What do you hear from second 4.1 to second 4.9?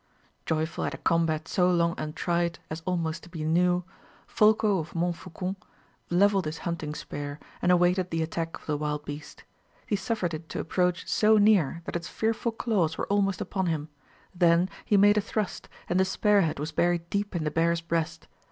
Folko